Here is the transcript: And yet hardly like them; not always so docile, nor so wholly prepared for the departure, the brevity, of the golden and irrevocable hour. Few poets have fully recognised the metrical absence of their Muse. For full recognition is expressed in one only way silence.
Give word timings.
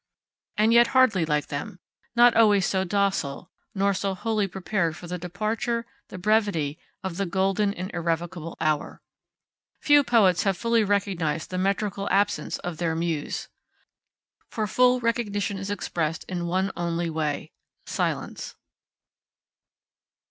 And 0.57 0.73
yet 0.73 0.87
hardly 0.97 1.25
like 1.25 1.49
them; 1.49 1.79
not 2.15 2.35
always 2.35 2.65
so 2.65 2.83
docile, 2.83 3.51
nor 3.75 3.93
so 3.93 4.15
wholly 4.15 4.47
prepared 4.47 4.97
for 4.97 5.05
the 5.05 5.19
departure, 5.19 5.85
the 6.07 6.17
brevity, 6.17 6.79
of 7.03 7.17
the 7.17 7.27
golden 7.27 7.71
and 7.75 7.91
irrevocable 7.93 8.57
hour. 8.59 9.03
Few 9.79 10.03
poets 10.03 10.41
have 10.41 10.57
fully 10.57 10.83
recognised 10.83 11.51
the 11.51 11.59
metrical 11.59 12.09
absence 12.09 12.57
of 12.57 12.77
their 12.77 12.95
Muse. 12.95 13.47
For 14.49 14.65
full 14.65 14.99
recognition 15.01 15.59
is 15.59 15.69
expressed 15.69 16.23
in 16.23 16.47
one 16.47 16.71
only 16.75 17.11
way 17.11 17.51
silence. 17.85 18.55